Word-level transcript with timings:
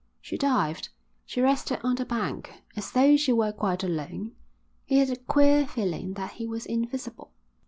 She 0.19 0.35
dived, 0.35 0.89
she 1.27 1.41
rested 1.41 1.79
on 1.83 1.93
the 1.93 2.05
bank, 2.07 2.63
as 2.75 2.91
though 2.91 3.15
she 3.17 3.31
were 3.31 3.51
quite 3.51 3.83
alone: 3.83 4.31
he 4.83 4.97
had 4.97 5.11
a 5.11 5.15
queer 5.15 5.67
feeling 5.67 6.15
that 6.15 6.31
he 6.31 6.47
was 6.47 6.65
invisible. 6.65 7.31